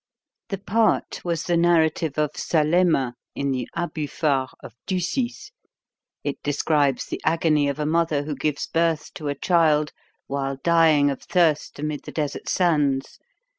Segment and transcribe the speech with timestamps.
[0.49, 5.51] The part was the narrative of Salema in the "Abufar" of Ducis.
[6.23, 9.91] It describes the agony of a mother who gives birth to a child
[10.25, 13.19] while dying of thirst amid the desert sands.